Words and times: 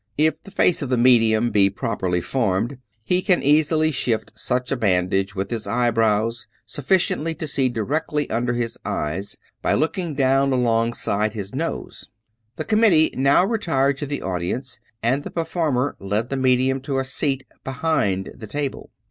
If 0.17 0.41
the 0.41 0.49
face 0.49 0.81
of 0.81 0.89
the 0.89 0.97
medium 0.97 1.51
be 1.51 1.69
properly 1.69 2.21
formed, 2.21 2.79
he 3.03 3.21
can 3.21 3.43
easily 3.43 3.91
shift 3.91 4.31
such 4.33 4.71
a 4.71 4.75
bandage 4.75 5.35
with 5.35 5.51
his 5.51 5.67
eyebrows, 5.67 6.47
sufficiently 6.65 7.35
to 7.35 7.47
see 7.47 7.69
directly 7.69 8.27
under 8.31 8.53
his 8.53 8.79
eyes, 8.83 9.37
by 9.61 9.75
looking 9.75 10.15
down 10.15 10.51
alongside 10.53 11.35
his 11.35 11.53
nose. 11.53 12.07
The 12.55 12.65
committee 12.65 13.13
now 13.15 13.45
retired 13.45 13.97
to 13.97 14.07
the 14.07 14.23
audience, 14.23 14.79
and 15.03 15.21
the 15.23 15.29
performer 15.29 15.95
led 15.99 16.29
the 16.31 16.35
medium 16.37 16.81
to 16.81 16.97
a 16.97 17.05
seat 17.05 17.45
behind 17.63 18.31
the 18.35 18.47
table. 18.47 18.89